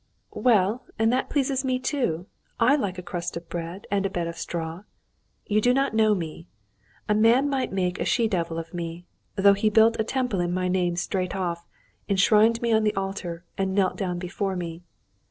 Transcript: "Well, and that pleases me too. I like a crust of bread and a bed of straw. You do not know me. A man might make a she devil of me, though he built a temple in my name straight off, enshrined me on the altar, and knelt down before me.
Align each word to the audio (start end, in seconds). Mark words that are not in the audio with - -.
"Well, 0.33 0.83
and 0.97 1.13
that 1.13 1.29
pleases 1.29 1.63
me 1.63 1.77
too. 1.77 2.25
I 2.59 2.75
like 2.75 2.97
a 2.97 3.03
crust 3.03 3.37
of 3.37 3.47
bread 3.49 3.85
and 3.91 4.03
a 4.03 4.09
bed 4.09 4.25
of 4.25 4.35
straw. 4.35 4.81
You 5.45 5.61
do 5.61 5.75
not 5.75 5.93
know 5.93 6.15
me. 6.15 6.47
A 7.07 7.13
man 7.13 7.47
might 7.47 7.71
make 7.71 7.99
a 7.99 8.05
she 8.05 8.27
devil 8.27 8.57
of 8.57 8.73
me, 8.73 9.05
though 9.35 9.53
he 9.53 9.69
built 9.69 9.99
a 9.99 10.03
temple 10.03 10.39
in 10.39 10.51
my 10.55 10.67
name 10.67 10.95
straight 10.95 11.35
off, 11.35 11.67
enshrined 12.09 12.63
me 12.63 12.73
on 12.73 12.83
the 12.83 12.95
altar, 12.95 13.43
and 13.59 13.75
knelt 13.75 13.95
down 13.95 14.17
before 14.17 14.55
me. 14.55 14.81